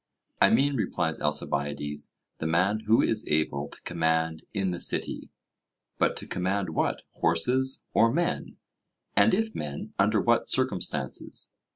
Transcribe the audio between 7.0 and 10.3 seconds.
horses or men? and if men, under